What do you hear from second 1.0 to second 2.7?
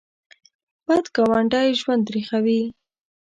ګاونډی ژوند تریخوي